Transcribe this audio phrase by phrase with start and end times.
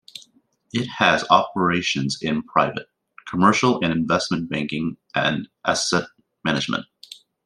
[0.73, 2.87] It has operations in private,
[3.27, 6.05] commercial and investment banking and asset
[6.43, 6.87] management.